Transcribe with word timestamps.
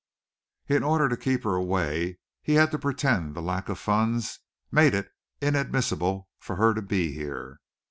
In 0.67 0.81
order 0.81 1.07
to 1.09 1.15
keep 1.15 1.43
her 1.43 1.53
away 1.53 2.17
he 2.41 2.53
had 2.55 2.71
to 2.71 2.79
pretend 2.79 3.35
that 3.35 3.41
lack 3.41 3.69
of 3.69 3.77
funds 3.77 4.39
made 4.71 4.95
it 4.95 5.11
inadmissible 5.41 6.27
for 6.39 6.55
her 6.55 6.73
to 6.73 6.81
be 6.81 7.11
here. 7.13 7.59